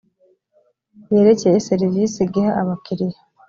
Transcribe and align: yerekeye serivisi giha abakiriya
yerekeye 1.11 1.57
serivisi 1.69 2.19
giha 2.33 2.51
abakiriya 2.61 3.19